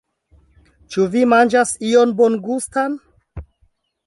Ĉu 0.95 1.05
vi 1.15 1.23
manĝas 1.33 1.75
ion 1.91 2.17
bongustan? 2.23 2.97